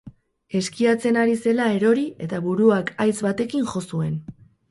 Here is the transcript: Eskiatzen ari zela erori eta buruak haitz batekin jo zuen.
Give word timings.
Eskiatzen 0.59 1.19
ari 1.23 1.35
zela 1.49 1.67
erori 1.75 2.05
eta 2.27 2.41
buruak 2.47 2.91
haitz 3.05 3.17
batekin 3.29 3.71
jo 3.75 3.85
zuen. 3.85 4.19